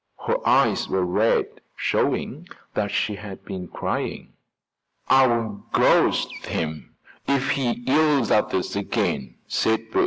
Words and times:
Her 0.25 0.37
eyes 0.49 0.89
were 0.89 1.05
red, 1.05 1.61
showing 1.75 2.47
that 2.73 2.89
she 2.89 3.17
had 3.17 3.45
been 3.45 3.67
crying. 3.67 4.33
"I'll 5.07 5.63
'ghost' 5.73 6.47
him, 6.47 6.95
if 7.27 7.51
he 7.51 7.83
yells 7.85 8.31
at 8.31 8.51
us 8.51 8.75
again," 8.75 9.35
said 9.47 9.91
Bert. 9.91 9.99